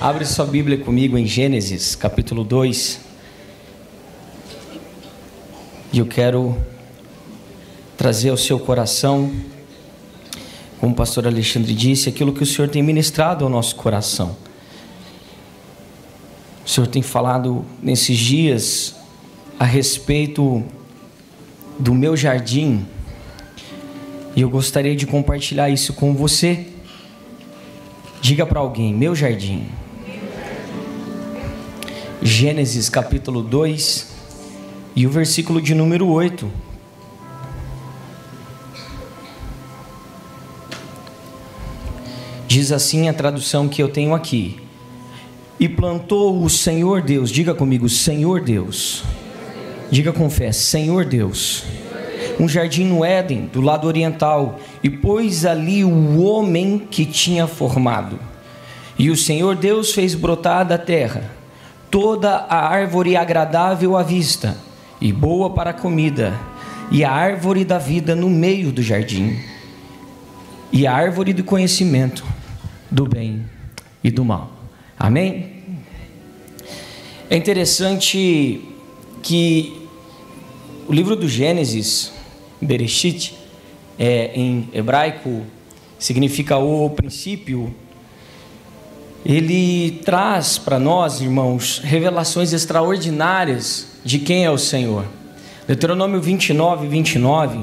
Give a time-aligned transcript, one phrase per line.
[0.00, 3.00] Abre sua Bíblia comigo em Gênesis, capítulo 2.
[5.92, 6.56] E eu quero
[7.96, 9.28] trazer ao seu coração,
[10.78, 14.36] como o pastor Alexandre disse, aquilo que o Senhor tem ministrado ao nosso coração.
[16.64, 18.94] O Senhor tem falado nesses dias
[19.58, 20.62] a respeito
[21.76, 22.86] do meu jardim,
[24.36, 26.68] e eu gostaria de compartilhar isso com você.
[28.20, 29.66] Diga para alguém: meu jardim.
[32.20, 34.08] Gênesis capítulo 2
[34.96, 36.50] e o versículo de número 8.
[42.48, 44.60] Diz assim a tradução que eu tenho aqui:
[45.60, 49.04] E plantou o Senhor Deus, diga comigo, Senhor Deus.
[49.88, 51.62] Diga com fé, Senhor Deus.
[52.40, 58.18] Um jardim no Éden, do lado oriental, e pôs ali o homem que tinha formado.
[58.98, 61.37] E o Senhor Deus fez brotar da terra
[61.90, 64.56] toda a árvore agradável à vista
[65.00, 66.38] e boa para a comida,
[66.90, 69.38] e a árvore da vida no meio do jardim,
[70.72, 72.24] e a árvore do conhecimento
[72.90, 73.44] do bem
[74.02, 74.50] e do mal.
[74.98, 75.58] Amém?
[77.30, 78.62] É interessante
[79.22, 79.86] que
[80.88, 82.12] o livro do Gênesis,
[82.60, 83.36] Bereshit,
[83.98, 85.42] é, em hebraico,
[85.98, 87.74] significa o princípio
[89.24, 95.04] ele traz para nós, irmãos, revelações extraordinárias de quem é o Senhor.
[95.66, 97.60] Deuteronômio 29, 29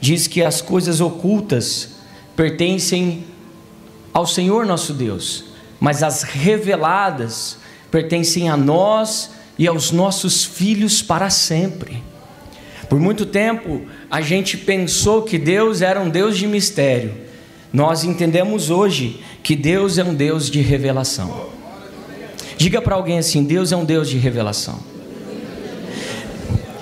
[0.00, 1.96] diz que as coisas ocultas
[2.36, 3.24] pertencem
[4.12, 5.44] ao Senhor nosso Deus,
[5.80, 7.58] mas as reveladas
[7.90, 12.02] pertencem a nós e aos nossos filhos para sempre.
[12.88, 17.14] Por muito tempo, a gente pensou que Deus era um Deus de mistério.
[17.72, 21.48] Nós entendemos hoje que Deus é um Deus de revelação.
[22.56, 24.78] Diga para alguém assim: Deus é um Deus de revelação.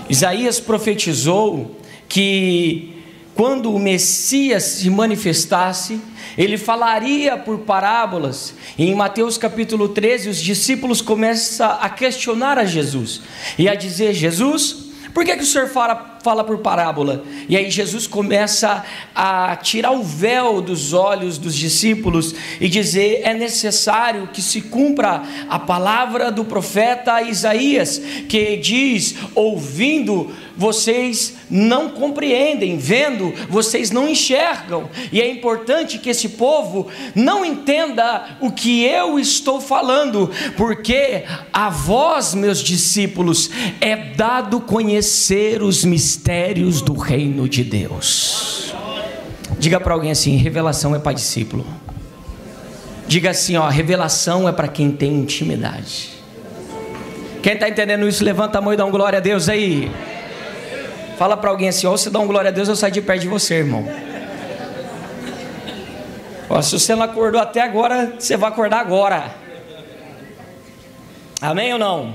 [0.09, 1.77] Isaías profetizou
[2.09, 3.03] que
[3.34, 6.00] quando o Messias se manifestasse,
[6.39, 8.55] ele falaria por parábolas.
[8.78, 13.21] E em Mateus capítulo 13, os discípulos começam a questionar a Jesus
[13.59, 17.22] e a dizer: Jesus, por que, que o senhor fala fala por parábola.
[17.48, 23.32] E aí Jesus começa a tirar o véu dos olhos dos discípulos e dizer: é
[23.32, 32.78] necessário que se cumpra a palavra do profeta Isaías, que diz: ouvindo vocês não compreendem,
[32.78, 34.88] vendo, vocês não enxergam.
[35.12, 41.69] E é importante que esse povo não entenda o que eu estou falando, porque a
[41.69, 43.50] vós, meus discípulos,
[43.81, 46.16] é dado conhecer os mistérios
[46.82, 48.75] do reino de Deus.
[49.59, 51.66] Diga para alguém assim: revelação é para discípulo.
[53.06, 56.10] Diga assim, ó, revelação é para quem tem intimidade.
[57.43, 59.91] Quem está entendendo isso, levanta a mão e dá um glória a Deus aí.
[61.16, 63.22] Fala para alguém assim: ou você dá um glória a Deus, eu saio de perto
[63.22, 63.87] de você, irmão.
[66.49, 69.34] Ó, se você não acordou até agora, você vai acordar agora.
[71.41, 72.15] Amém ou não?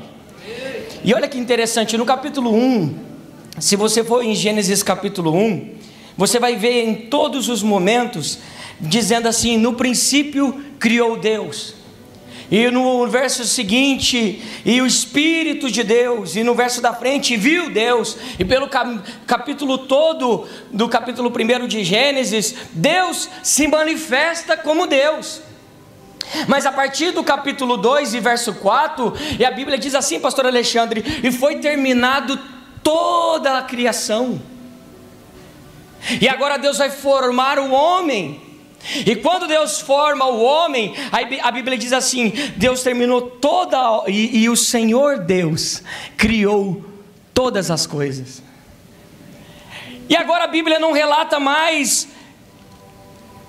[1.04, 3.11] E olha que interessante, no capítulo 1,
[3.60, 5.76] se você for em Gênesis capítulo 1,
[6.18, 8.40] você vai ver em todos os momentos
[8.80, 11.76] dizendo assim: no princípio criou Deus.
[12.50, 17.70] E no verso seguinte, e o Espírito de Deus, e no verso da frente, viu
[17.70, 18.68] Deus, e pelo
[19.26, 25.42] capítulo todo do capítulo 1 de Gênesis, Deus se manifesta como Deus.
[26.46, 30.46] Mas a partir do capítulo 2 e verso 4, e a Bíblia diz assim, pastor
[30.46, 32.38] Alexandre, e foi terminado
[32.84, 34.42] toda a criação.
[36.20, 38.52] E agora Deus vai formar o homem
[39.06, 40.96] e quando Deus forma o homem,
[41.42, 43.78] a Bíblia diz assim: Deus terminou toda,
[44.08, 45.84] e, e o Senhor Deus
[46.18, 46.84] criou
[47.34, 48.42] todas as coisas.
[50.10, 52.08] E agora a Bíblia não relata mais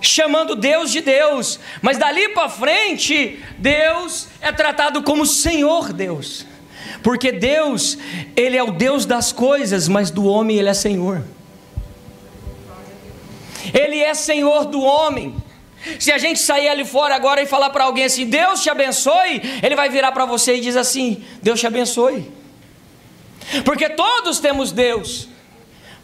[0.00, 6.45] chamando Deus de Deus, mas dali para frente, Deus é tratado como Senhor Deus,
[7.03, 7.99] porque Deus,
[8.37, 11.22] Ele é o Deus das coisas, mas do homem Ele é Senhor.
[13.72, 15.34] Ele é Senhor do homem.
[15.99, 19.43] Se a gente sair ali fora agora e falar para alguém assim, Deus te abençoe,
[19.63, 22.31] ele vai virar para você e diz assim: Deus te abençoe.
[23.65, 25.28] Porque todos temos Deus,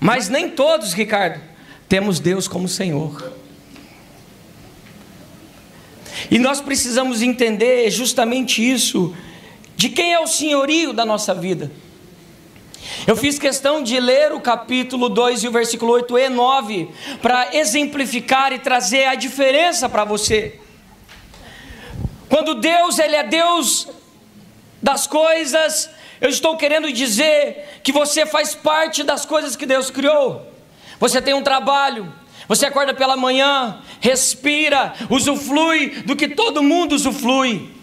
[0.00, 1.40] mas nem todos, Ricardo,
[1.88, 3.32] temos Deus como Senhor.
[6.28, 9.14] E nós precisamos entender justamente isso,
[9.78, 11.70] de quem é o senhorio da nossa vida.
[13.06, 16.88] Eu fiz questão de ler o capítulo 2 e o versículo 8 e 9
[17.22, 20.58] para exemplificar e trazer a diferença para você.
[22.28, 23.86] Quando Deus, Ele é Deus
[24.82, 25.88] das coisas,
[26.20, 30.44] eu estou querendo dizer que você faz parte das coisas que Deus criou.
[30.98, 32.12] Você tem um trabalho,
[32.48, 37.77] você acorda pela manhã, respira, usufrui do que todo mundo usufrui.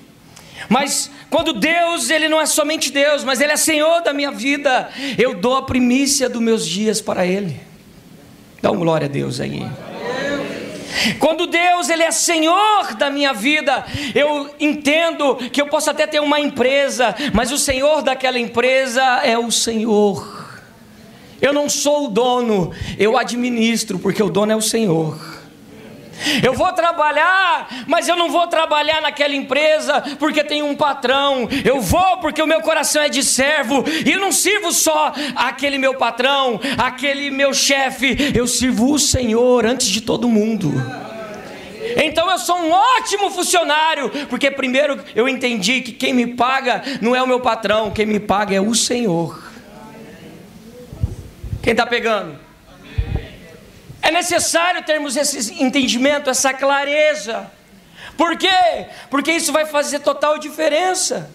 [0.70, 4.90] Mas quando Deus, Ele não é somente Deus, mas Ele é Senhor da minha vida,
[5.18, 7.60] eu dou a primícia dos meus dias para Ele.
[8.62, 9.66] Dá um glória a Deus aí.
[11.20, 16.20] Quando Deus ele é Senhor da minha vida, eu entendo que eu posso até ter
[16.20, 20.46] uma empresa, mas o Senhor daquela empresa é o Senhor.
[21.42, 25.35] Eu não sou o dono, eu administro, porque o dono é o Senhor.
[26.44, 31.48] Eu vou trabalhar, mas eu não vou trabalhar naquela empresa porque tem um patrão.
[31.64, 35.78] Eu vou porque o meu coração é de servo e eu não sirvo só aquele
[35.78, 38.32] meu patrão, aquele meu chefe.
[38.34, 40.72] Eu sirvo o Senhor antes de todo mundo.
[41.98, 47.16] Então eu sou um ótimo funcionário, porque primeiro eu entendi que quem me paga não
[47.16, 49.44] é o meu patrão, quem me paga é o Senhor.
[51.62, 52.45] Quem está pegando?
[54.06, 57.52] É necessário termos esse entendimento, essa clareza.
[58.16, 58.86] Por quê?
[59.10, 61.32] Porque isso vai fazer total diferença.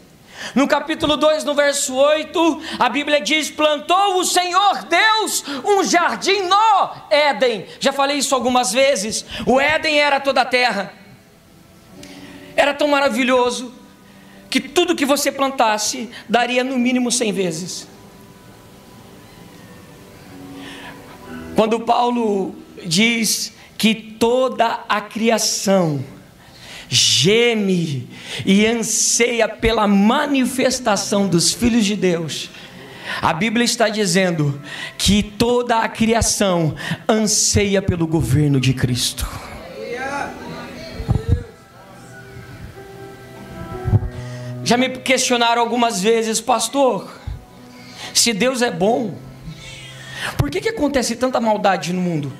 [0.54, 6.42] No capítulo 2, no verso 8, a Bíblia diz: Plantou o Senhor Deus um jardim
[6.42, 7.66] no Éden.
[7.80, 9.26] Já falei isso algumas vezes.
[9.44, 10.94] O Éden era toda a terra,
[12.54, 13.74] era tão maravilhoso
[14.48, 17.88] que tudo que você plantasse daria no mínimo 100 vezes.
[21.56, 26.04] Quando Paulo diz que toda a criação
[26.88, 28.08] geme
[28.44, 32.50] e anseia pela manifestação dos filhos de Deus,
[33.22, 34.60] a Bíblia está dizendo
[34.98, 36.74] que toda a criação
[37.08, 39.26] anseia pelo governo de Cristo.
[44.64, 47.10] Já me questionaram algumas vezes, pastor,
[48.14, 49.14] se Deus é bom,
[50.36, 52.32] por que, que acontece tanta maldade no mundo?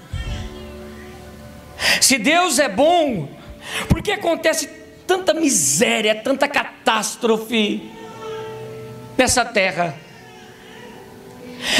[2.00, 3.28] Se Deus é bom,
[3.88, 4.68] por que acontece
[5.06, 7.90] tanta miséria, tanta catástrofe
[9.16, 9.94] nessa terra?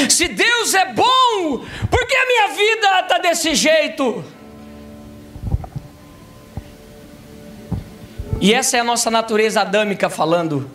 [0.09, 4.23] Se Deus é bom, por que a minha vida está desse jeito?
[8.39, 10.69] E essa é a nossa natureza adâmica falando.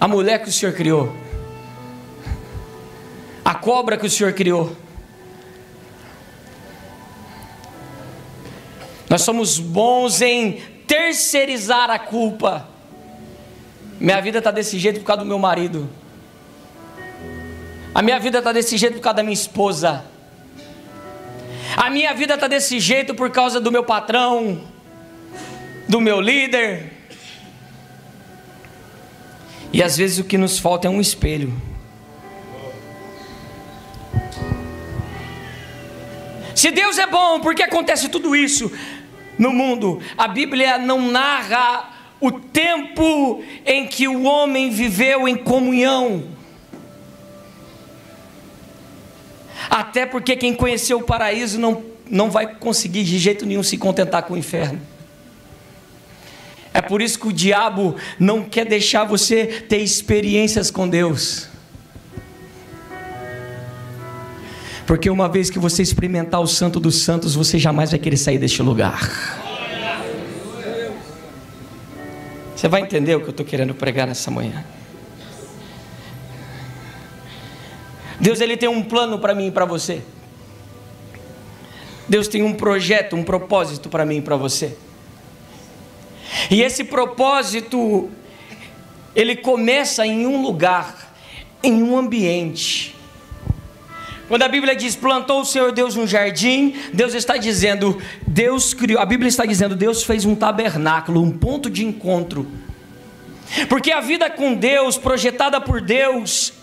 [0.00, 1.24] A mulher que o Senhor criou
[3.44, 4.74] a cobra que o Senhor criou.
[9.14, 12.66] Nós somos bons em terceirizar a culpa.
[14.00, 15.88] Minha vida está desse jeito por causa do meu marido.
[17.94, 20.04] A minha vida está desse jeito por causa da minha esposa.
[21.76, 24.60] A minha vida está desse jeito por causa do meu patrão,
[25.88, 26.92] do meu líder.
[29.72, 31.54] E às vezes o que nos falta é um espelho.
[36.52, 38.72] Se Deus é bom, por que acontece tudo isso
[39.38, 40.00] no mundo?
[40.16, 41.90] A Bíblia não narra
[42.20, 46.24] o tempo em que o homem viveu em comunhão.
[49.68, 54.22] Até porque quem conheceu o paraíso não, não vai conseguir de jeito nenhum se contentar
[54.22, 54.80] com o inferno.
[56.72, 61.48] É por isso que o diabo não quer deixar você ter experiências com Deus.
[64.86, 68.38] Porque uma vez que você experimentar o Santo dos Santos, você jamais vai querer sair
[68.38, 69.42] deste lugar.
[72.54, 74.64] Você vai entender o que eu estou querendo pregar nessa manhã.
[78.20, 80.02] Deus ele tem um plano para mim e para você.
[82.08, 84.76] Deus tem um projeto, um propósito para mim e para você.
[86.50, 88.10] E esse propósito
[89.14, 91.14] ele começa em um lugar,
[91.62, 92.93] em um ambiente.
[94.26, 99.00] Quando a Bíblia diz plantou o Senhor Deus um jardim, Deus está dizendo, Deus criou,
[99.00, 102.50] a Bíblia está dizendo, Deus fez um tabernáculo, um ponto de encontro.
[103.68, 106.54] Porque a vida com Deus, projetada por Deus,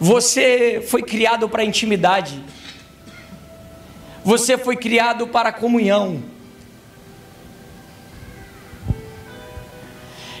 [0.00, 2.42] você foi criado para intimidade.
[4.24, 6.22] Você foi criado para comunhão.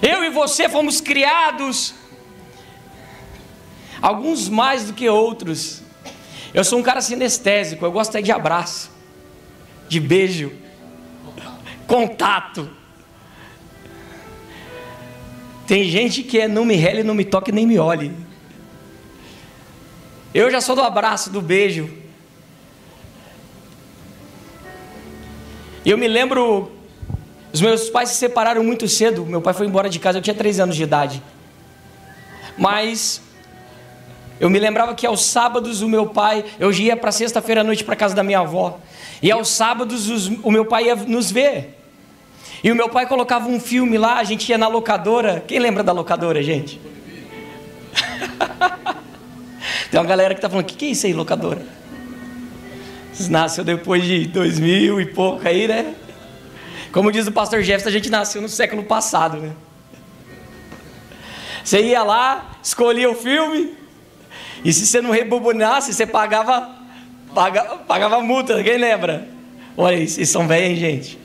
[0.00, 1.94] Eu e você fomos criados
[4.00, 5.82] alguns mais do que outros.
[6.52, 8.90] Eu sou um cara sinestésico, eu gosto de abraço,
[9.88, 10.52] de beijo,
[11.86, 12.68] contato.
[15.66, 18.12] Tem gente que é não me rele, não me toque, nem me olhe.
[20.34, 21.88] Eu já sou do abraço, do beijo.
[25.84, 26.72] Eu me lembro,
[27.52, 29.24] os meus pais se separaram muito cedo.
[29.24, 31.22] Meu pai foi embora de casa, eu tinha três anos de idade.
[32.58, 33.22] Mas
[34.40, 37.84] eu me lembrava que aos sábados o meu pai, eu ia para sexta-feira à noite
[37.84, 38.80] para casa da minha avó.
[39.22, 41.78] E aos sábados os, o meu pai ia nos ver.
[42.64, 45.44] E o meu pai colocava um filme lá, a gente ia na locadora.
[45.46, 46.80] Quem lembra da locadora, gente?
[49.90, 51.60] Tem uma galera que está falando: o que, que é isso aí, locadora?
[53.28, 55.94] Nasceu depois de dois mil e pouco aí, né?
[56.90, 59.52] Como diz o pastor Jefferson, a gente nasceu no século passado, né?
[61.62, 63.79] Você ia lá, escolhia o filme,
[64.64, 66.70] e se você não rebobinasse, você pagava,
[67.34, 69.28] pagava, pagava multa, quem lembra?
[69.76, 71.18] Olha vocês são bem, gente.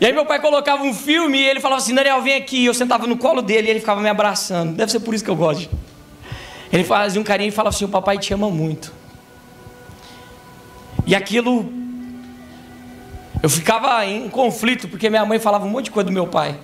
[0.00, 2.64] E aí meu pai colocava um filme e ele falava assim, Daniel, vem aqui.
[2.64, 4.74] Eu sentava no colo dele e ele ficava me abraçando.
[4.74, 5.68] Deve ser por isso que eu gosto.
[6.72, 8.92] Ele fazia um carinho e falava assim, o papai te ama muito.
[11.06, 11.70] E aquilo...
[13.42, 16.58] Eu ficava em conflito, porque minha mãe falava um monte de coisa do meu pai.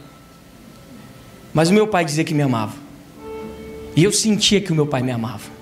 [1.52, 2.85] Mas o meu pai dizia que me amava.
[3.96, 5.56] E eu sentia que o meu pai me amava.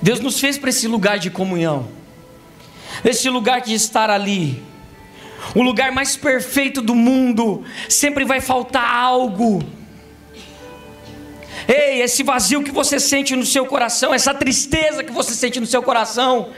[0.00, 2.00] Deus nos fez para esse lugar de comunhão
[3.04, 4.62] esse lugar de estar ali,
[5.54, 9.62] o lugar mais perfeito do mundo, sempre vai faltar algo.
[11.66, 15.66] Ei, esse vazio que você sente no seu coração, essa tristeza que você sente no
[15.66, 16.50] seu coração,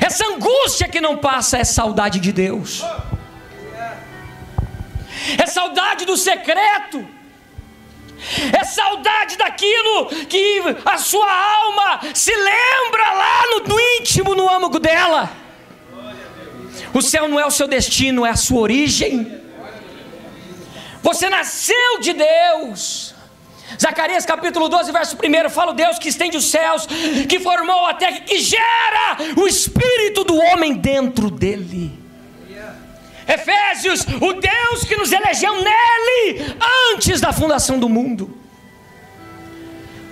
[0.00, 2.84] essa angústia que não passa, é saudade de Deus,
[5.38, 7.06] é saudade do secreto,
[8.52, 14.78] é saudade daquilo que a sua alma se lembra lá no, no íntimo, no âmago
[14.78, 15.30] dela.
[16.94, 19.40] O céu não é o seu destino, é a sua origem.
[21.02, 23.14] Você nasceu de Deus.
[23.80, 26.86] Zacarias capítulo 12, verso 1 fala o Deus que estende os céus,
[27.28, 32.01] que formou a terra, que gera o espírito do homem dentro dele.
[33.26, 36.56] Efésios, o Deus que nos elegeu nele
[36.94, 38.38] antes da fundação do mundo.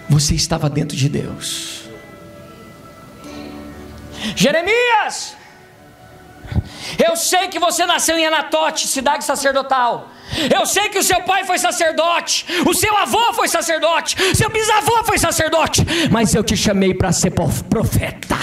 [0.08, 1.88] Você estava dentro de Deus.
[4.36, 5.36] Jeremias,
[6.98, 10.10] eu sei que você nasceu em Anatote, cidade sacerdotal.
[10.54, 15.04] Eu sei que o seu pai foi sacerdote, o seu avô foi sacerdote, seu bisavô
[15.04, 18.36] foi sacerdote, mas eu te chamei para ser profeta.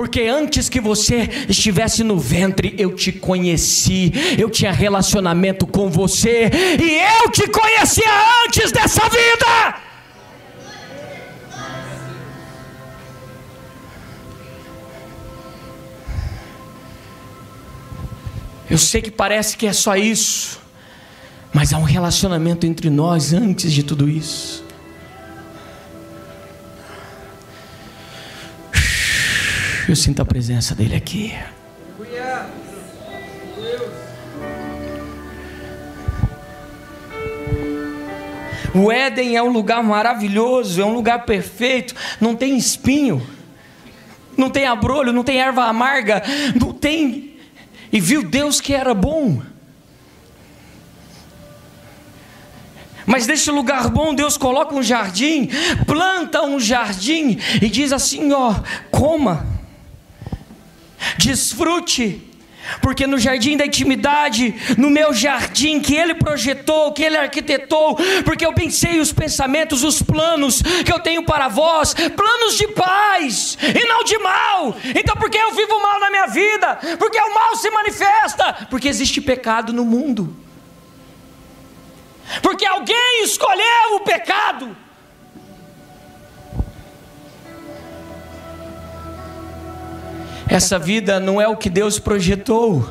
[0.00, 6.50] Porque antes que você estivesse no ventre, eu te conheci, eu tinha relacionamento com você,
[6.80, 8.10] e eu te conhecia
[8.46, 9.76] antes dessa vida.
[18.70, 20.60] Eu sei que parece que é só isso,
[21.52, 24.69] mas há um relacionamento entre nós antes de tudo isso.
[29.90, 31.34] Eu sinto a presença dele aqui.
[38.72, 43.20] O Éden é um lugar maravilhoso, é um lugar perfeito, não tem espinho,
[44.36, 46.22] não tem abrolho, não tem erva amarga,
[46.54, 47.36] não tem
[47.92, 49.42] e viu Deus que era bom.
[53.04, 55.48] Mas nesse lugar bom, Deus coloca um jardim,
[55.84, 58.54] planta um jardim e diz assim: ó,
[58.92, 59.58] coma,
[61.18, 62.30] desfrute,
[62.80, 68.44] porque no jardim da intimidade, no meu jardim que ele projetou, que ele arquitetou, porque
[68.44, 73.86] eu pensei os pensamentos, os planos que eu tenho para vós, planos de paz e
[73.86, 74.76] não de mal.
[74.94, 76.78] Então, por que eu vivo mal na minha vida?
[76.98, 80.36] Porque o mal se manifesta, porque existe pecado no mundo.
[82.42, 84.76] Porque alguém escolheu o pecado.
[90.50, 92.86] Essa vida não é o que Deus projetou.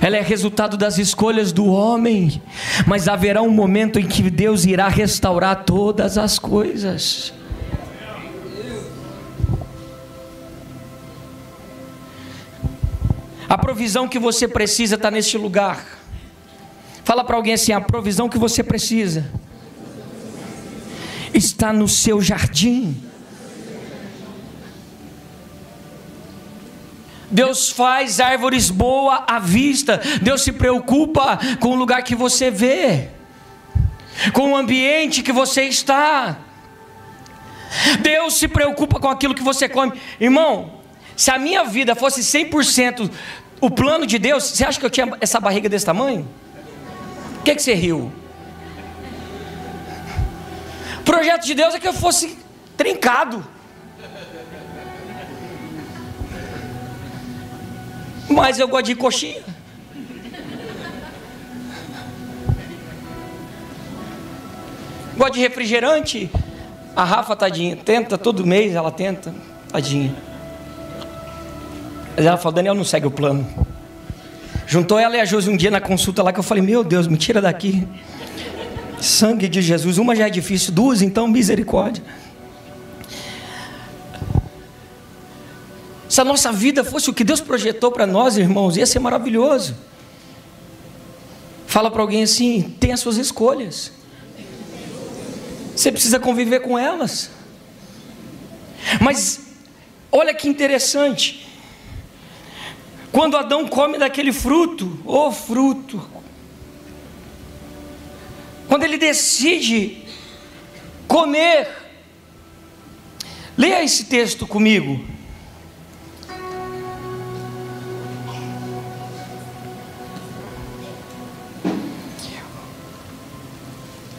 [0.00, 2.42] Ela é resultado das escolhas do homem,
[2.84, 7.32] mas haverá um momento em que Deus irá restaurar todas as coisas.
[13.48, 15.86] A provisão que você precisa está neste lugar.
[17.04, 19.30] Fala para alguém assim: a provisão que você precisa
[21.32, 22.96] está no seu jardim.
[27.30, 30.00] Deus faz árvores boas à vista.
[30.22, 33.08] Deus se preocupa com o lugar que você vê,
[34.32, 36.38] com o ambiente que você está.
[38.00, 40.00] Deus se preocupa com aquilo que você come.
[40.20, 40.80] Irmão,
[41.16, 43.10] se a minha vida fosse 100%
[43.60, 46.28] o plano de Deus, você acha que eu tinha essa barriga desse tamanho?
[47.40, 48.12] O que, que você riu?
[51.00, 52.38] O projeto de Deus é que eu fosse
[52.76, 53.55] trincado.
[58.28, 59.42] Mas eu gosto de coxinha.
[65.16, 66.30] Gosto de refrigerante.
[66.94, 69.34] A Rafa, tadinha, tenta todo mês, ela tenta,
[69.70, 70.14] tadinha.
[72.16, 73.46] Mas ela falou: Daniel não segue o plano.
[74.66, 77.06] Juntou ela e a Josi um dia na consulta lá que eu falei: Meu Deus,
[77.06, 77.86] me tira daqui.
[79.00, 79.98] Sangue de Jesus.
[79.98, 82.02] Uma já é difícil, duas então misericórdia.
[86.16, 89.76] Se a nossa vida fosse o que Deus projetou para nós, irmãos, ia ser maravilhoso.
[91.66, 93.92] Fala para alguém assim: tem as suas escolhas.
[95.74, 97.28] Você precisa conviver com elas.
[98.98, 99.42] Mas
[100.10, 101.46] olha que interessante.
[103.12, 106.00] Quando Adão come daquele fruto, o oh fruto,
[108.68, 110.02] quando ele decide
[111.06, 111.68] comer,
[113.54, 115.14] leia esse texto comigo.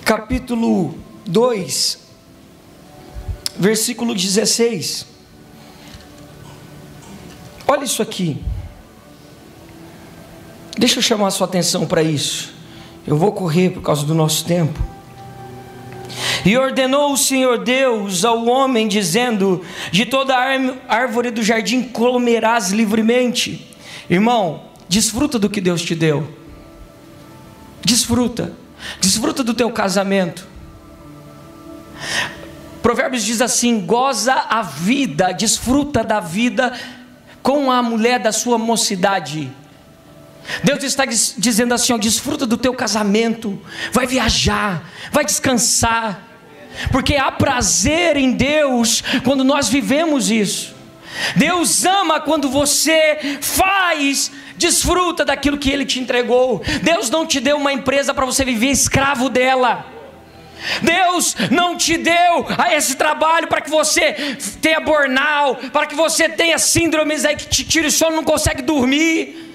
[0.08, 2.00] Capítulo 2,
[3.60, 5.06] versículo 16.
[7.68, 8.42] Olha isso aqui.
[10.78, 12.54] Deixa eu chamar a sua atenção para isso.
[13.06, 14.82] Eu vou correr por causa do nosso tempo.
[16.46, 19.62] E ordenou o Senhor Deus ao homem, dizendo:
[19.92, 20.38] De toda
[20.88, 23.76] árvore do jardim comerás livremente.
[24.10, 26.26] Irmão, desfruta do que Deus te deu.
[27.84, 28.67] Desfruta.
[29.00, 30.48] Desfruta do teu casamento.
[32.82, 36.74] Provérbios diz assim: goza a vida, desfruta da vida
[37.42, 39.52] com a mulher da sua mocidade.
[40.64, 46.22] Deus está dizendo assim: ó, desfruta do teu casamento, vai viajar, vai descansar,
[46.92, 50.76] porque há prazer em Deus quando nós vivemos isso.
[51.36, 56.62] Deus ama quando você faz, desfruta daquilo que Ele te entregou.
[56.82, 59.86] Deus não te deu uma empresa para você viver escravo dela.
[60.82, 64.14] Deus não te deu esse trabalho para que você
[64.62, 68.62] tenha burnout, para que você tenha síndromes aí que te tire o sono, não consegue
[68.62, 69.46] dormir.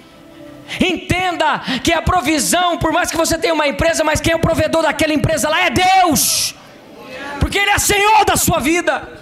[0.81, 4.39] Entenda que a provisão, por mais que você tenha uma empresa, mas quem é o
[4.39, 6.55] provedor daquela empresa lá é Deus,
[7.41, 9.22] porque Ele é Senhor da sua vida.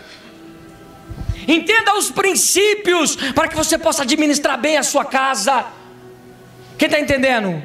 [1.50, 5.66] Entenda os princípios para que você possa administrar bem a sua casa.
[6.78, 7.60] Quem está entendendo?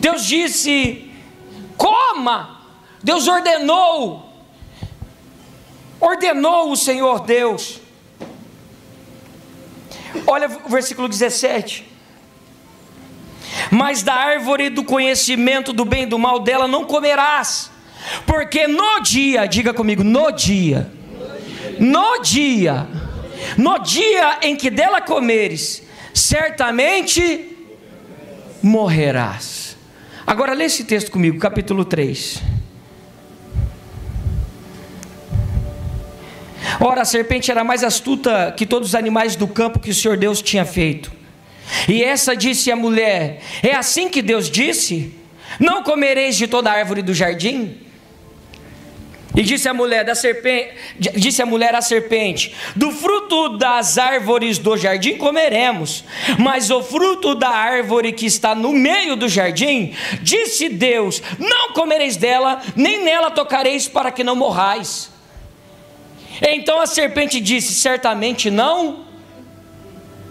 [0.00, 1.08] Deus disse
[1.76, 2.60] coma.
[3.04, 4.32] Deus ordenou,
[6.00, 7.80] ordenou o Senhor Deus.
[10.26, 11.86] Olha o versículo 17.
[13.70, 17.70] Mas da árvore do conhecimento do bem e do mal dela não comerás,
[18.26, 20.92] porque no dia, diga comigo, no dia,
[21.78, 22.86] no dia,
[23.56, 25.82] no dia em que dela comeres,
[26.14, 27.56] certamente
[28.62, 29.76] morrerás.
[30.26, 32.42] Agora lê esse texto comigo, capítulo 3.
[36.80, 40.16] Ora, a serpente era mais astuta que todos os animais do campo que o Senhor
[40.16, 41.12] Deus tinha feito.
[41.88, 45.14] E essa disse à mulher: É assim que Deus disse?
[45.58, 47.85] Não comereis de toda árvore do jardim?
[49.36, 54.56] E disse a mulher da serpente, disse a mulher à serpente: Do fruto das árvores
[54.56, 56.04] do jardim comeremos,
[56.38, 62.16] mas o fruto da árvore que está no meio do jardim, disse Deus: Não comereis
[62.16, 65.10] dela, nem nela tocareis para que não morrais.
[66.40, 69.04] Então a serpente disse: Certamente não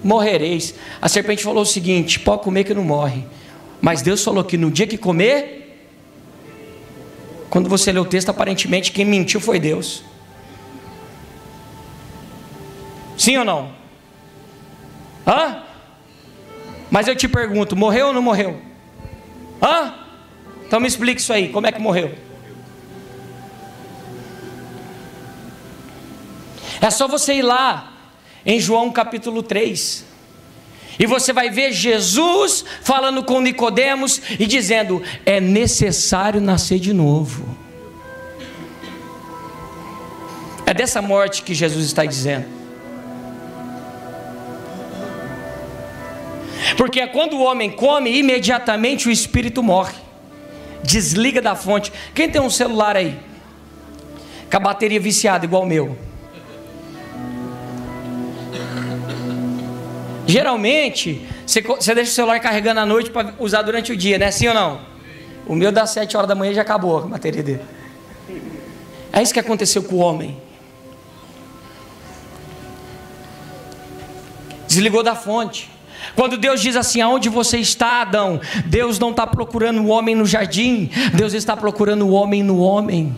[0.03, 0.73] morrereis.
[0.99, 3.23] A serpente falou o seguinte: Pode comer que não morre.
[3.79, 5.64] Mas Deus falou que no dia que comer,
[7.49, 10.03] quando você lê o texto, aparentemente quem mentiu foi Deus.
[13.17, 13.71] Sim ou não?
[15.25, 15.63] Hã?
[16.91, 18.61] Mas eu te pergunto: morreu ou não morreu?
[19.61, 19.93] Hã?
[20.67, 22.15] Então me explique isso aí: como é que morreu?
[26.81, 27.93] É só você ir lá
[28.45, 30.04] em João capítulo 3.
[30.97, 37.45] E você vai ver Jesus falando com Nicodemos e dizendo: "É necessário nascer de novo".
[40.65, 42.45] É dessa morte que Jesus está dizendo.
[46.77, 49.93] Porque é quando o homem come, imediatamente o espírito morre.
[50.83, 51.91] Desliga da fonte.
[52.13, 53.17] Quem tem um celular aí?
[54.49, 55.97] Com a bateria viciada igual o meu.
[60.27, 61.61] Geralmente, você,
[61.93, 64.31] deixa o celular carregando à noite para usar durante o dia, né?
[64.31, 64.81] Sim ou não?
[65.45, 67.61] O meu das 7 horas da manhã já acabou a bateria dele.
[69.13, 70.37] É isso que aconteceu com o homem.
[74.67, 75.69] Desligou da fonte.
[76.15, 78.41] Quando Deus diz assim: Aonde você está, Adão?
[78.65, 83.15] Deus não está procurando o homem no jardim, Deus está procurando o homem no homem.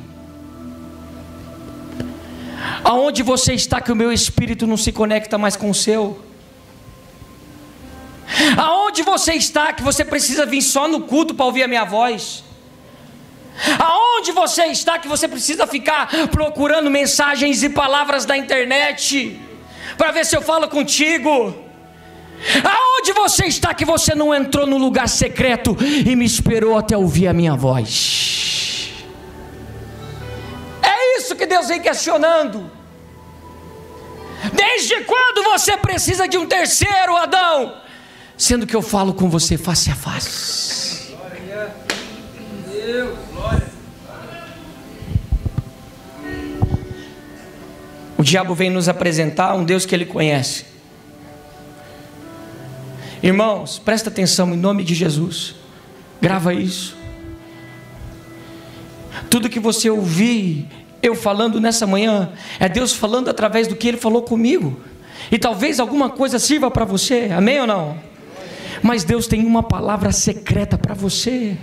[2.83, 6.26] Aonde você está que o meu espírito não se conecta mais com o seu?
[8.97, 12.43] Aonde você está que você precisa vir só no culto para ouvir a minha voz?
[13.77, 19.39] Aonde você está que você precisa ficar procurando mensagens e palavras da internet
[19.99, 21.55] para ver se eu falo contigo?
[22.63, 27.27] Aonde você está que você não entrou no lugar secreto e me esperou até ouvir
[27.27, 28.89] a minha voz?
[30.81, 32.71] É isso que Deus vem questionando.
[34.53, 37.85] Desde quando você precisa de um terceiro, Adão?
[38.37, 41.11] Sendo que eu falo com você face a face.
[41.11, 43.17] Glória a Deus.
[48.17, 50.65] O diabo vem nos apresentar um Deus que ele conhece.
[53.21, 55.55] Irmãos, presta atenção em nome de Jesus.
[56.21, 56.95] Grava isso.
[59.29, 60.67] Tudo que você ouvir
[61.01, 64.79] eu falando nessa manhã é Deus falando através do que ele falou comigo.
[65.31, 67.29] E talvez alguma coisa sirva para você.
[67.35, 68.06] Amém ou não?
[68.81, 71.57] Mas Deus tem uma palavra secreta para você.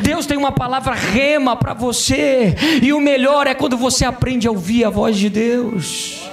[0.00, 4.50] Deus tem uma palavra rema para você, e o melhor é quando você aprende a
[4.50, 6.28] ouvir a voz de Deus.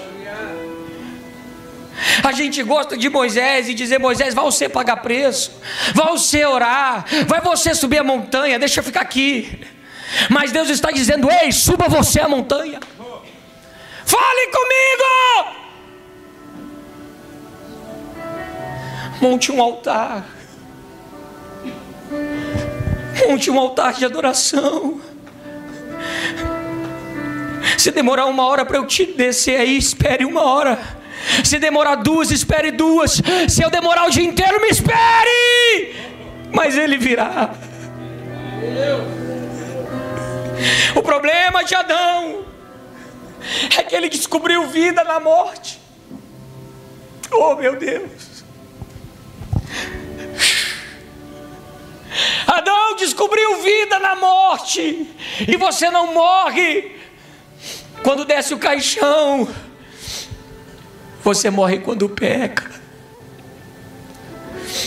[2.24, 5.52] A gente gosta de Moisés e dizer: Moisés, vai você pagar preço,
[5.94, 9.62] vai você orar, vai você subir a montanha, deixa eu ficar aqui.
[10.30, 12.80] Mas Deus está dizendo: Ei, suba você a montanha,
[14.06, 15.63] fale comigo.
[19.24, 20.26] Monte um altar
[23.26, 25.00] Monte um altar de adoração.
[27.78, 30.78] Se demorar uma hora para eu te descer aí, espere uma hora.
[31.42, 33.22] Se demorar duas, espere duas.
[33.48, 35.96] Se eu demorar o dia inteiro, me espere.
[36.52, 37.54] Mas ele virá.
[40.96, 42.44] O problema de Adão
[43.78, 45.80] é que ele descobriu vida na morte.
[47.32, 48.33] Oh, meu Deus.
[52.48, 55.08] Adão descobriu vida na morte,
[55.48, 56.96] e você não morre
[58.04, 59.48] quando desce o caixão,
[61.24, 62.70] você morre quando peca.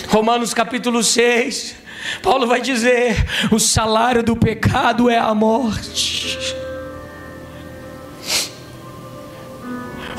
[0.09, 1.77] Romanos capítulo 6,
[2.23, 3.17] Paulo vai dizer:
[3.51, 6.57] o salário do pecado é a morte.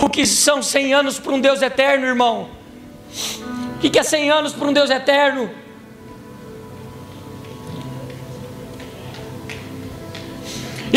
[0.02, 2.50] O que são 100 anos para um Deus eterno, irmão?
[3.76, 5.50] O que é 100 anos para um Deus eterno?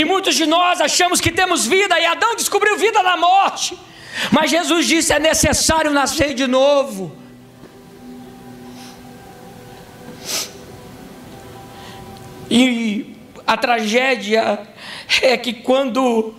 [0.01, 3.79] E muitos de nós achamos que temos vida, e Adão descobriu vida na morte.
[4.33, 7.15] Mas Jesus disse: é necessário nascer de novo.
[12.51, 13.15] E
[13.47, 14.67] a tragédia
[15.21, 16.35] é que quando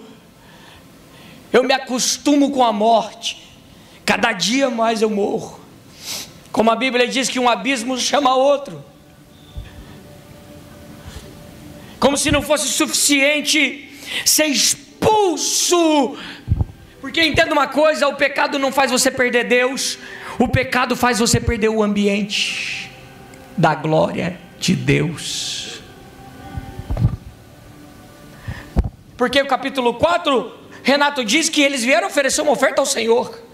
[1.53, 3.47] eu me acostumo com a morte,
[4.03, 5.59] cada dia mais eu morro.
[6.51, 8.83] Como a Bíblia diz que um abismo chama outro.
[12.01, 13.87] Como se não fosse suficiente
[14.25, 16.17] ser expulso.
[16.99, 19.99] Porque entenda uma coisa: o pecado não faz você perder Deus,
[20.39, 22.91] o pecado faz você perder o ambiente
[23.55, 25.79] da glória de Deus.
[29.15, 33.50] Porque o capítulo 4, Renato diz que eles vieram oferecer uma oferta ao Senhor.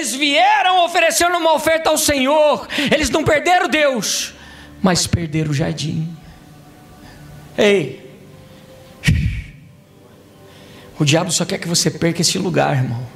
[0.00, 2.66] Eles vieram oferecendo uma oferta ao Senhor.
[2.90, 4.32] Eles não perderam Deus,
[4.80, 6.08] mas perderam o jardim.
[7.58, 8.10] Ei,
[10.98, 13.06] o diabo só quer que você perca esse lugar, irmão,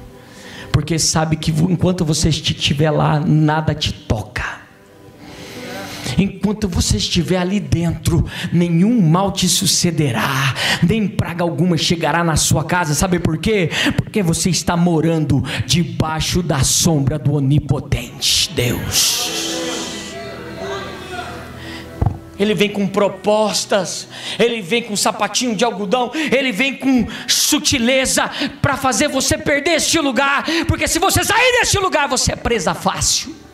[0.71, 4.34] porque sabe que enquanto você estiver lá, nada te toca.
[6.17, 12.63] Enquanto você estiver ali dentro, nenhum mal te sucederá, nem praga alguma chegará na sua
[12.63, 12.93] casa.
[12.93, 13.69] Sabe por quê?
[13.95, 19.55] Porque você está morando debaixo da sombra do onipotente Deus.
[22.37, 28.29] Ele vem com propostas, ele vem com sapatinho de algodão, ele vem com sutileza
[28.61, 32.73] para fazer você perder este lugar, porque se você sair deste lugar, você é presa
[32.73, 33.44] fácil.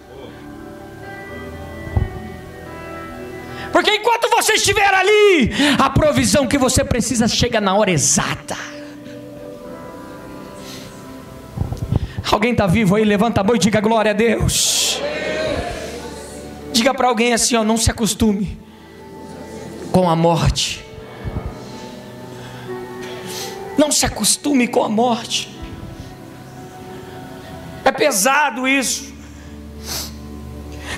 [3.71, 8.57] Porque enquanto você estiver ali, a provisão que você precisa chega na hora exata.
[12.31, 13.03] Alguém está vivo aí?
[13.03, 15.01] Levanta a mão e diga glória a Deus.
[16.71, 18.59] Diga para alguém assim: ó, não se acostume
[19.91, 20.83] com a morte.
[23.77, 25.49] Não se acostume com a morte.
[27.83, 29.13] É pesado isso.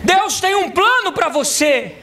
[0.04, 2.03] Deus tem um plano para você.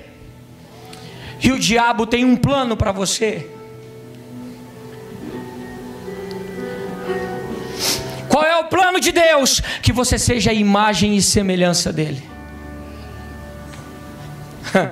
[1.43, 3.49] E o diabo tem um plano para você.
[8.29, 9.61] Qual é o plano de Deus?
[9.83, 12.23] Que você seja a imagem e semelhança dele.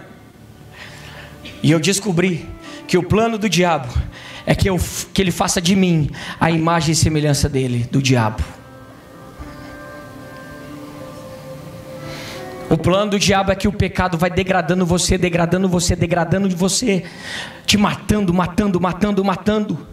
[1.63, 2.49] e eu descobri
[2.87, 3.93] que o plano do diabo
[4.47, 4.81] é que, eu,
[5.13, 8.43] que ele faça de mim a imagem e semelhança dele, do diabo.
[12.71, 16.55] O plano do diabo é que o pecado vai degradando você, degradando você, degradando de
[16.55, 17.03] você,
[17.65, 19.87] te matando, matando, matando, matando,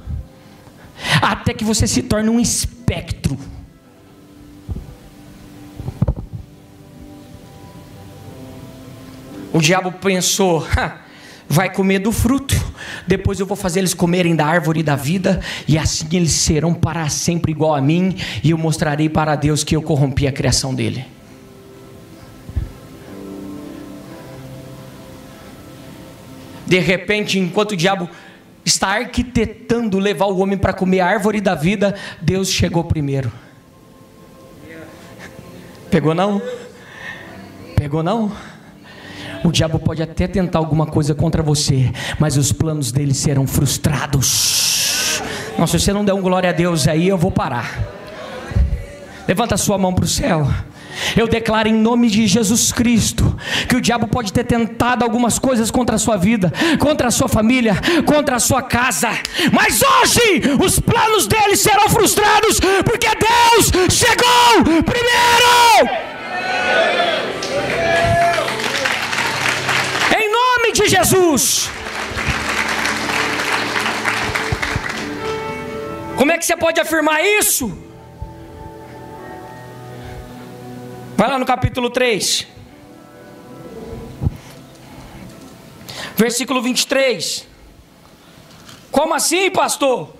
[1.22, 3.38] até que você se torne um espectro.
[9.54, 10.68] O diabo pensou:
[11.48, 12.56] vai comer do fruto,
[13.08, 17.08] depois eu vou fazer eles comerem da árvore da vida, e assim eles serão para
[17.08, 21.15] sempre igual a mim, e eu mostrarei para Deus que eu corrompi a criação dele.
[26.66, 28.10] De repente, enquanto o diabo
[28.64, 33.32] está arquitetando levar o homem para comer a árvore da vida, Deus chegou primeiro.
[35.92, 36.42] Pegou não?
[37.76, 38.32] Pegou não?
[39.44, 45.22] O diabo pode até tentar alguma coisa contra você, mas os planos dele serão frustrados.
[45.58, 47.80] Nossa, se você não der um glória a Deus aí, eu vou parar.
[49.28, 50.48] Levanta a sua mão para o céu.
[51.16, 53.36] Eu declaro em nome de Jesus Cristo
[53.68, 57.28] que o diabo pode ter tentado algumas coisas contra a sua vida, contra a sua
[57.28, 59.10] família, contra a sua casa,
[59.52, 66.06] mas hoje os planos dele serão frustrados, porque Deus chegou primeiro.
[70.18, 71.70] Em nome de Jesus.
[76.16, 77.85] Como é que você pode afirmar isso?
[81.18, 82.46] Vai lá no capítulo 3.
[86.18, 87.48] Versículo 23.
[88.92, 90.14] Como assim, pastor?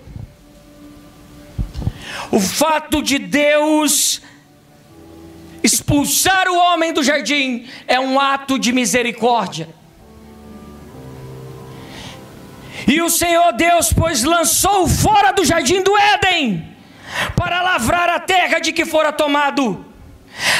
[2.30, 4.22] O fato de Deus
[5.62, 9.68] expulsar o homem do jardim é um ato de misericórdia.
[12.88, 16.74] E o Senhor Deus, pois, lançou fora do jardim do Éden,
[17.34, 19.85] para lavrar a terra de que fora tomado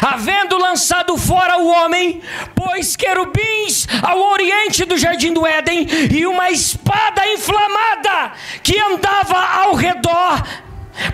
[0.00, 2.22] havendo lançado fora o homem,
[2.54, 9.74] pôs querubins ao oriente do jardim do Éden e uma espada inflamada que andava ao
[9.74, 10.42] redor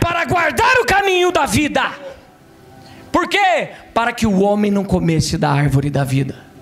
[0.00, 1.90] para guardar o caminho da vida.
[3.10, 3.70] Por quê?
[3.92, 6.52] Para que o homem não comesse da árvore da vida.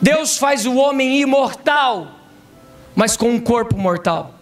[0.00, 2.12] Deus faz o homem imortal,
[2.94, 4.35] mas com um corpo mortal.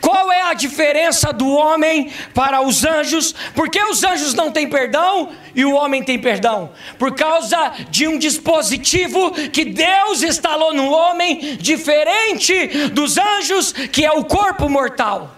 [0.00, 3.34] Qual é a diferença do homem para os anjos?
[3.54, 6.72] Porque os anjos não têm perdão e o homem tem perdão?
[6.98, 14.12] Por causa de um dispositivo que Deus instalou no homem, diferente dos anjos, que é
[14.12, 15.34] o corpo mortal.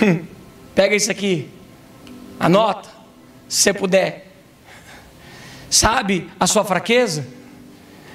[0.74, 1.48] Pega isso aqui,
[2.38, 2.88] anota,
[3.48, 4.28] se você puder.
[5.70, 7.26] Sabe a sua fraqueza?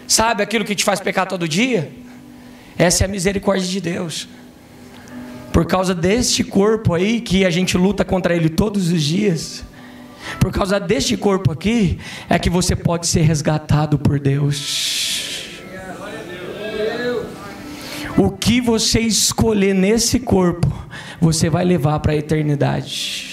[0.08, 1.92] Sabe aquilo que te faz pecar todo dia?
[2.78, 4.28] Essa é a misericórdia de Deus.
[5.52, 9.64] Por causa deste corpo aí que a gente luta contra ele todos os dias.
[10.40, 15.44] Por causa deste corpo aqui é que você pode ser resgatado por Deus.
[18.18, 20.72] O que você escolher nesse corpo,
[21.20, 23.33] você vai levar para a eternidade.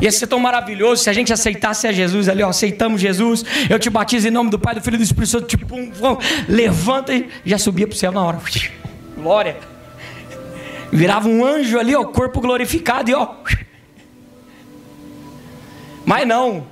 [0.00, 3.78] Ia ser tão maravilhoso se a gente aceitasse a Jesus ali, ó, aceitamos Jesus, eu
[3.78, 5.90] te batizo em nome do Pai, do Filho e do Espírito Santo, tipo, um,
[6.48, 8.40] levanta e já subia para o céu na hora.
[9.16, 9.56] Glória.
[10.92, 13.34] Virava um anjo ali, ó, corpo glorificado e ó.
[16.04, 16.66] Mas não.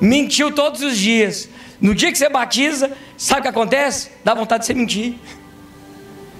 [0.00, 1.48] Mentiu todos os dias.
[1.80, 4.10] No dia que você batiza, sabe o que acontece?
[4.22, 5.14] Dá vontade de você mentir.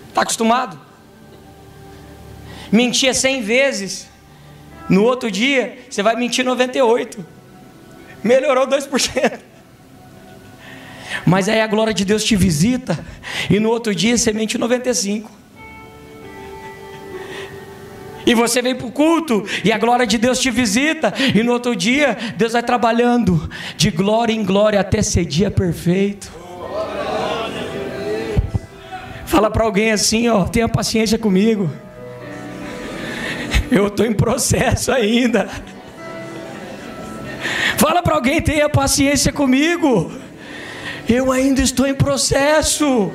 [0.09, 0.79] Está acostumado?
[2.71, 4.10] Mentia cem vezes.
[4.91, 7.25] No outro dia, você vai mentir 98.
[8.25, 9.39] Melhorou 2%.
[11.25, 12.99] Mas aí a glória de Deus te visita
[13.49, 15.31] e no outro dia você mente 95.
[18.27, 21.53] E você vem para o culto e a glória de Deus te visita, e no
[21.53, 26.31] outro dia Deus vai trabalhando de glória em glória até ser dia perfeito.
[29.25, 31.71] Fala para alguém assim, ó, tenha paciência comigo.
[33.71, 35.49] Eu estou em processo ainda.
[37.77, 40.13] Fala para alguém, tenha paciência comigo.
[41.09, 43.11] Eu ainda estou em processo.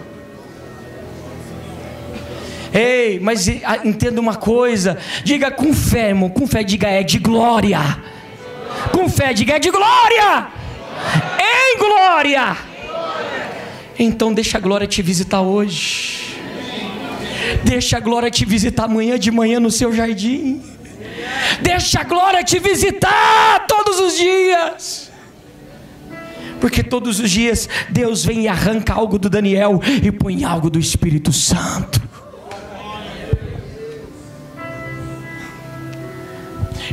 [2.73, 3.47] Ei, mas
[3.83, 4.97] entenda uma coisa.
[5.23, 6.29] Diga com fé, irmão.
[6.29, 7.79] Com fé, diga é de glória.
[8.91, 10.47] Com fé, diga é de glória.
[11.39, 12.57] Em glória.
[13.97, 16.24] Então deixa a glória te visitar hoje.
[17.63, 20.61] Deixa a glória te visitar amanhã de manhã no seu jardim.
[21.61, 25.11] Deixa a glória te visitar todos os dias.
[26.59, 30.79] Porque todos os dias Deus vem e arranca algo do Daniel e põe algo do
[30.79, 32.01] Espírito Santo.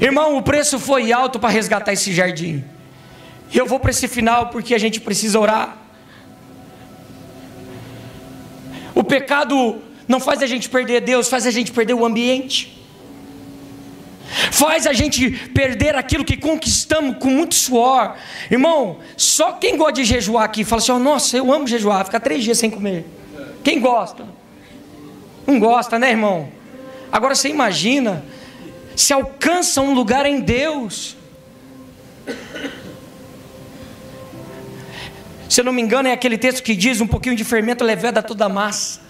[0.00, 2.64] Irmão, o preço foi alto para resgatar esse jardim.
[3.52, 5.76] E eu vou para esse final porque a gente precisa orar.
[8.94, 12.80] O pecado não faz a gente perder Deus, faz a gente perder o ambiente.
[14.50, 18.14] Faz a gente perder aquilo que conquistamos com muito suor.
[18.50, 22.20] Irmão, só quem gosta de jejuar aqui fala assim: oh, nossa, eu amo jejuar, ficar
[22.20, 23.04] três dias sem comer.
[23.62, 24.26] Quem gosta?
[25.46, 26.48] Não gosta, né, irmão?
[27.10, 28.24] Agora você imagina
[28.96, 31.16] se alcança um lugar em Deus.
[35.48, 38.22] Se eu não me engano, é aquele texto que diz um pouquinho de fermento leveda
[38.22, 39.01] toda a massa.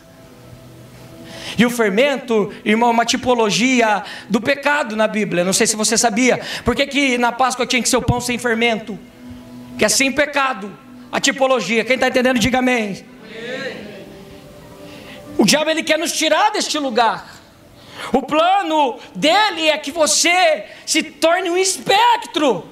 [1.58, 5.44] E o fermento, irmão, é uma tipologia do pecado na Bíblia.
[5.44, 6.40] Não sei se você sabia.
[6.64, 8.98] Por que, que na Páscoa tinha que ser o pão sem fermento?
[9.78, 10.72] Que é sem pecado.
[11.10, 11.84] A tipologia.
[11.84, 13.04] Quem está entendendo, diga amém.
[15.36, 17.42] O diabo ele quer nos tirar deste lugar.
[18.12, 22.71] O plano dele é que você se torne um espectro.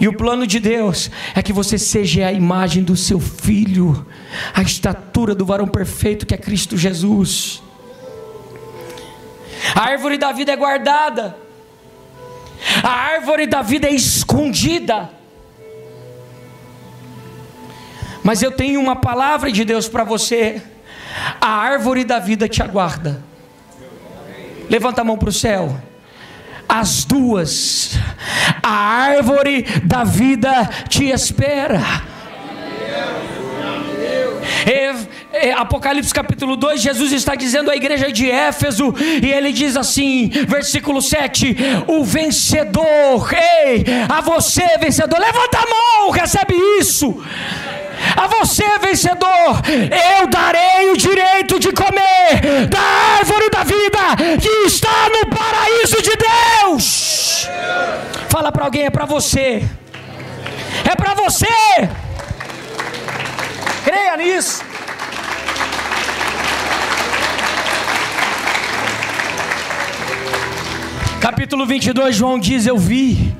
[0.00, 4.06] E o plano de Deus é que você seja a imagem do seu filho,
[4.52, 7.62] a estatura do varão perfeito que é Cristo Jesus.
[9.74, 11.36] A árvore da vida é guardada,
[12.82, 15.10] a árvore da vida é escondida.
[18.22, 20.62] Mas eu tenho uma palavra de Deus para você
[21.40, 23.22] a árvore da vida te aguarda.
[24.68, 25.78] Levanta a mão para o céu.
[26.68, 27.98] As duas,
[28.62, 31.80] a árvore da vida te espera.
[34.66, 39.76] É, é, Apocalipse capítulo 2, Jesus está dizendo à igreja de Éfeso, e ele diz
[39.76, 47.22] assim, versículo 7: O vencedor, ei, a você vencedor, levanta a mão, recebe isso.
[48.16, 49.62] A você, vencedor,
[50.20, 52.80] eu darei o direito de comer da
[53.18, 57.48] árvore da vida que está no paraíso de Deus.
[58.28, 59.62] Fala para alguém, é para você.
[60.84, 61.46] É para você.
[63.84, 64.62] Creia nisso.
[71.20, 73.34] Capítulo 22, João diz: Eu vi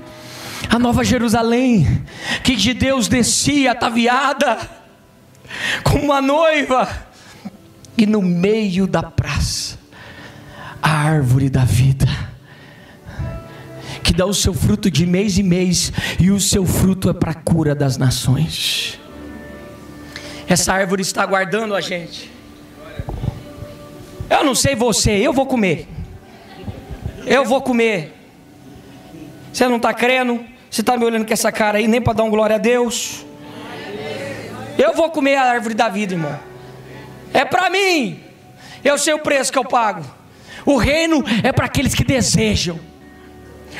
[0.70, 2.02] a nova Jerusalém,
[2.44, 4.58] que de Deus descia ataviada,
[5.82, 6.86] como uma noiva,
[7.96, 9.78] e no meio da praça,
[10.82, 12.06] a árvore da vida,
[14.02, 17.30] que dá o seu fruto de mês em mês, e o seu fruto é para
[17.30, 19.00] a cura das nações.
[20.46, 22.30] Essa árvore está aguardando a gente.
[24.28, 25.88] Eu não sei você, eu vou comer.
[27.24, 28.12] Eu vou comer.
[29.50, 30.53] Você não está crendo?
[30.74, 33.24] Você está me olhando com essa cara aí, nem para dar um glória a Deus.
[34.76, 36.36] Eu vou comer a árvore da vida, irmão.
[37.32, 38.20] É para mim.
[38.82, 40.04] Eu sei o preço que eu pago.
[40.66, 42.80] O reino é para aqueles que desejam.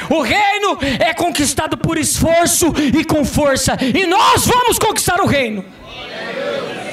[0.09, 3.77] O reino é conquistado por esforço e com força.
[3.81, 5.65] E nós vamos conquistar o reino.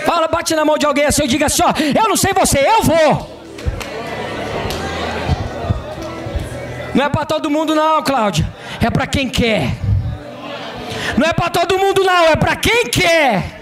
[0.04, 2.58] Fala, bate na mão de alguém assim e diga assim: ó, eu não sei você,
[2.58, 3.40] eu vou.
[6.96, 8.52] Não é para todo mundo, não, Cláudia.
[8.82, 9.91] É para quem quer.
[11.18, 13.60] Não é para todo mundo, não, é para quem quer.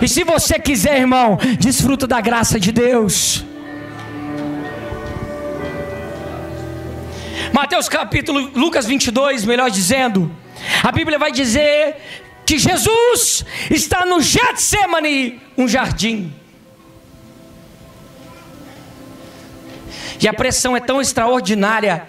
[0.00, 3.44] E se você quiser, irmão, desfruta da graça de Deus.
[7.52, 10.34] Mateus capítulo, Lucas 22, melhor dizendo,
[10.82, 11.96] a Bíblia vai dizer
[12.44, 16.32] que Jesus está no Getsemane, um jardim.
[20.20, 22.06] E a pressão é tão extraordinária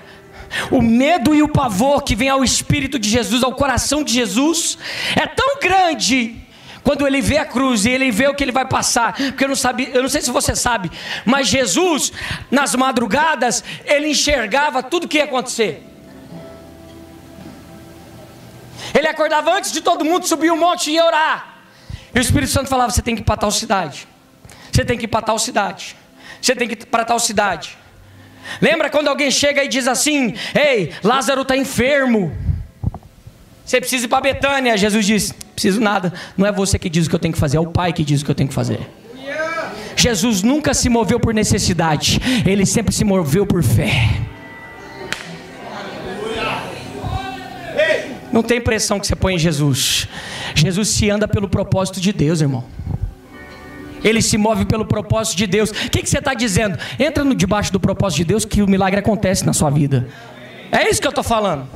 [0.71, 4.77] o medo e o pavor que vem ao espírito de Jesus, ao coração de Jesus,
[5.15, 6.45] é tão grande
[6.83, 9.47] quando ele vê a cruz e ele vê o que ele vai passar, porque eu
[9.47, 10.91] não, sabe, eu não sei se você sabe,
[11.25, 12.13] mas Jesus,
[12.51, 15.83] nas madrugadas, ele enxergava tudo o que ia acontecer.
[18.93, 21.55] Ele acordava antes de todo mundo, subir o monte e ia orar.
[22.13, 24.07] E o Espírito Santo falava: Você tem que ir para tal cidade,
[24.71, 25.95] você tem que ir para tal cidade,
[26.39, 27.77] você tem que ir para tal cidade.
[28.61, 32.31] Lembra quando alguém chega e diz assim: Ei, Lázaro está enfermo.
[33.65, 34.77] Você precisa ir para Betânia.
[34.77, 36.13] Jesus diz: Preciso nada.
[36.37, 38.03] Não é você que diz o que eu tenho que fazer, é o Pai que
[38.03, 38.79] diz o que eu tenho que fazer.
[39.95, 44.21] Jesus nunca se moveu por necessidade, ele sempre se moveu por fé.
[48.31, 50.09] Não tem pressão que você põe em Jesus.
[50.53, 52.65] Jesus se anda pelo propósito de Deus, irmão.
[54.05, 55.71] Ele se move pelo propósito de Deus.
[55.71, 56.77] O que, que você está dizendo?
[56.99, 60.07] Entra no debaixo do propósito de Deus que o milagre acontece na sua vida.
[60.71, 61.67] É isso que eu estou falando.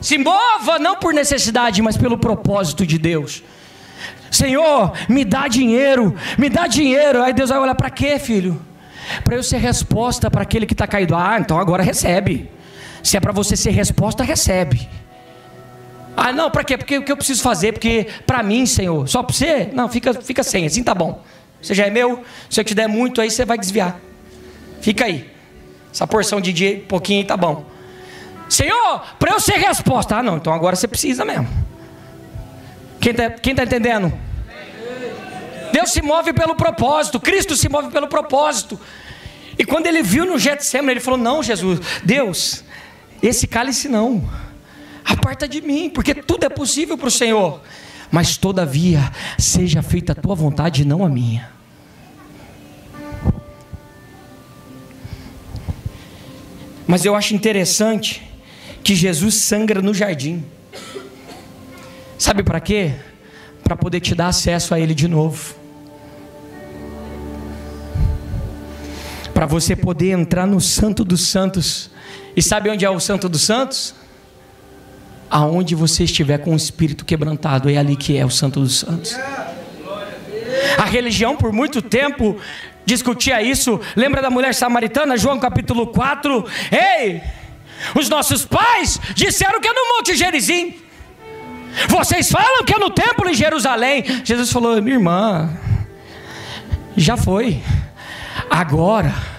[0.00, 3.42] Se mova não por necessidade, mas pelo propósito de Deus.
[4.30, 7.20] Senhor, me dá dinheiro, me dá dinheiro.
[7.20, 8.62] Aí Deus vai olhar para quê, filho?
[9.24, 11.16] Para eu ser resposta para aquele que está caído.
[11.16, 12.48] Ah, então agora recebe.
[13.02, 14.88] Se é para você ser resposta, recebe.
[16.16, 16.78] Ah, não, para quê?
[16.78, 17.72] Porque o que eu preciso fazer?
[17.72, 19.68] Porque para mim, Senhor, só para você?
[19.74, 21.22] Não, fica, fica sem, assim tá bom.
[21.60, 24.00] Você já é meu, se eu te der muito, aí você vai desviar.
[24.80, 25.30] Fica aí.
[25.92, 27.66] Essa porção de dia, pouquinho tá bom.
[28.48, 30.16] Senhor, para eu ser resposta.
[30.16, 31.48] Ah, não, então agora você precisa mesmo.
[32.98, 34.12] Quem está quem tá entendendo?
[35.72, 38.80] Deus se move pelo propósito, Cristo se move pelo propósito.
[39.58, 42.64] E quando ele viu no Getsemane, ele falou: Não, Jesus, Deus,
[43.22, 44.24] esse cálice não
[45.06, 47.60] aparta de mim, porque tudo é possível para o Senhor.
[48.10, 51.48] Mas todavia, seja feita a tua vontade e não a minha.
[56.86, 58.22] Mas eu acho interessante
[58.82, 60.44] que Jesus sangra no jardim.
[62.18, 62.94] Sabe para quê?
[63.62, 65.56] Para poder te dar acesso a Ele de novo.
[69.34, 71.90] Para você poder entrar no Santo dos Santos.
[72.36, 73.94] E sabe onde é o Santo dos Santos?
[75.30, 79.16] Aonde você estiver com o espírito quebrantado, é ali que é o Santo dos Santos.
[80.78, 82.36] A religião, por muito tempo,
[82.84, 83.80] discutia isso.
[83.94, 86.44] Lembra da mulher samaritana, João capítulo 4?
[86.70, 87.22] Ei,
[87.94, 90.74] os nossos pais disseram que é no Monte Gerizim.
[91.88, 94.04] Vocês falam que é no templo em Jerusalém.
[94.24, 95.50] Jesus falou: minha irmã,
[96.96, 97.60] já foi.
[98.48, 99.35] Agora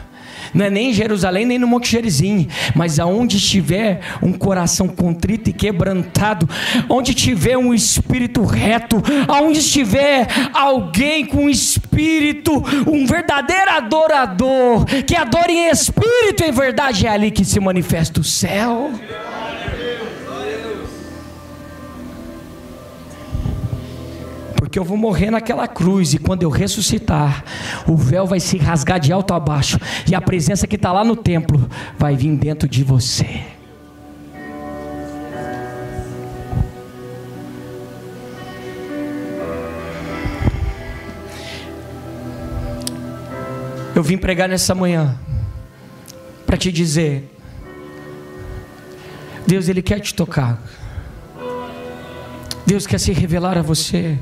[0.58, 5.50] não é nem em Jerusalém, nem no Monte Gerizim, mas aonde estiver um coração contrito
[5.52, 6.50] e quebrantado,
[6.90, 12.52] onde tiver um espírito reto, aonde estiver alguém com espírito,
[12.88, 18.20] um verdadeiro adorador, que adore em espírito e em verdade, é ali que se manifesta
[18.20, 18.92] o céu.
[24.78, 27.44] Porque eu vou morrer naquela cruz e quando eu ressuscitar,
[27.88, 31.04] o véu vai se rasgar de alto a baixo e a presença que está lá
[31.04, 31.68] no templo
[31.98, 33.42] vai vir dentro de você.
[43.96, 45.18] Eu vim pregar nessa manhã
[46.46, 47.28] para te dizer:
[49.48, 50.62] Deus, Ele quer te tocar.
[52.64, 54.20] Deus quer se revelar a você.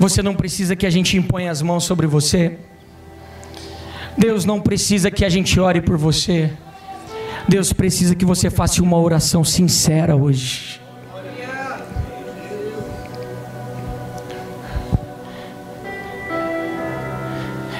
[0.00, 2.56] Você não precisa que a gente imponha as mãos sobre você.
[4.16, 6.50] Deus não precisa que a gente ore por você.
[7.46, 10.80] Deus precisa que você faça uma oração sincera hoje.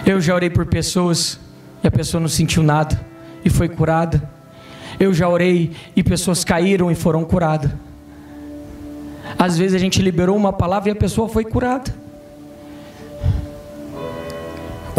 [0.04, 1.40] Eu já orei por pessoas
[1.82, 3.00] e a pessoa não sentiu nada
[3.42, 4.30] e foi curada.
[4.98, 7.70] Eu já orei e pessoas caíram e foram curadas.
[9.38, 12.09] Às vezes a gente liberou uma palavra e a pessoa foi curada.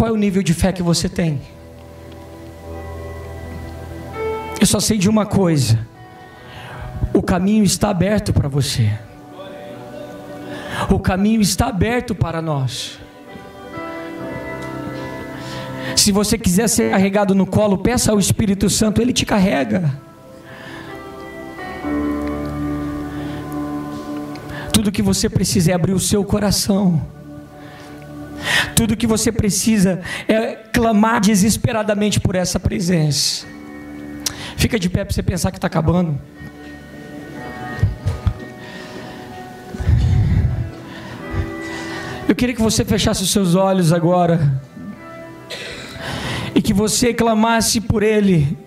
[0.01, 1.39] Qual é o nível de fé que você tem?
[4.59, 5.87] Eu só sei de uma coisa:
[7.13, 8.91] o caminho está aberto para você.
[10.89, 12.97] O caminho está aberto para nós.
[15.95, 20.01] Se você quiser ser carregado no colo, peça ao Espírito Santo, ele te carrega.
[24.73, 27.20] Tudo que você precisa é abrir o seu coração.
[28.81, 33.45] Tudo que você precisa é clamar desesperadamente por essa presença.
[34.57, 36.19] Fica de pé para você pensar que está acabando.
[42.27, 44.59] Eu queria que você fechasse os seus olhos agora
[46.55, 48.57] e que você clamasse por Ele,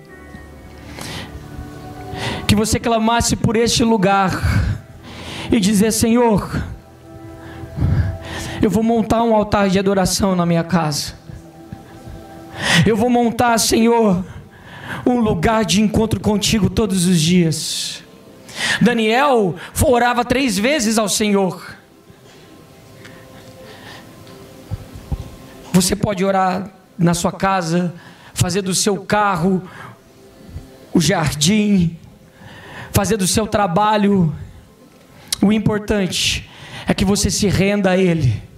[2.47, 4.41] que você clamasse por este lugar
[5.51, 6.73] e dizer: Senhor,
[8.67, 11.15] eu vou montar um altar de adoração na minha casa.
[12.87, 14.25] Eu vou montar, Senhor,
[15.05, 18.03] um lugar de encontro contigo todos os dias.
[18.81, 21.77] Daniel orava três vezes ao Senhor.
[25.73, 27.93] Você pode orar na sua casa,
[28.33, 29.63] fazer do seu carro
[30.93, 31.99] o jardim,
[32.93, 34.35] fazer do seu trabalho.
[35.43, 36.49] O importante
[36.87, 38.54] é que você se renda a Ele.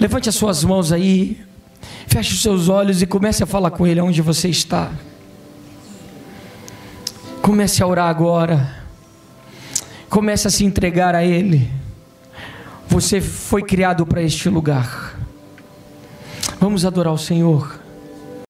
[0.00, 1.40] Levante as suas mãos aí,
[2.06, 4.92] feche os seus olhos e comece a falar com Ele onde você está.
[7.42, 8.76] Comece a orar agora.
[10.08, 11.70] Comece a se entregar a Ele.
[12.88, 15.18] Você foi criado para este lugar.
[16.60, 17.80] Vamos adorar o Senhor.